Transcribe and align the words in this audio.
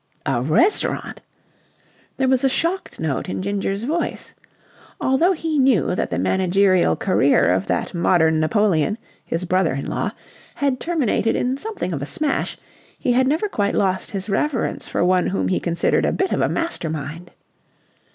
"A 0.25 0.41
restaurant!" 0.41 1.21
There 2.17 2.27
was 2.27 2.43
a 2.43 2.49
shocked 2.49 2.99
note 2.99 3.29
in 3.29 3.43
Ginger's 3.43 3.83
voice. 3.83 4.33
Although 4.99 5.33
he 5.33 5.59
knew 5.59 5.93
that 5.93 6.09
the 6.09 6.17
managerial 6.17 6.95
career 6.95 7.53
of 7.53 7.67
that 7.67 7.93
modern 7.93 8.39
Napoleon, 8.39 8.97
his 9.23 9.45
brother 9.45 9.73
in 9.73 9.85
law, 9.85 10.09
had 10.55 10.79
terminated 10.79 11.35
in 11.35 11.55
something 11.55 11.93
of 11.93 12.01
a 12.01 12.07
smash, 12.07 12.57
he 12.97 13.11
had 13.11 13.27
never 13.27 13.47
quite 13.47 13.75
lost 13.75 14.09
his 14.09 14.27
reverence 14.27 14.87
for 14.87 15.05
one 15.05 15.27
whom 15.27 15.49
he 15.49 15.59
considered 15.59 16.07
a 16.07 16.11
bit 16.11 16.31
of 16.31 16.41
a 16.41 16.49
master 16.49 16.89
mind. 16.89 17.29